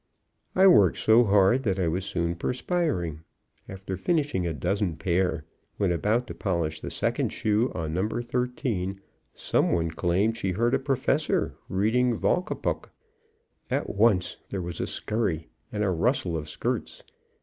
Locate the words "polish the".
6.33-6.89